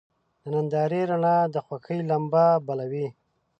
[0.41, 3.07] د نندارې رڼا د خوښۍ لمبه بله وي.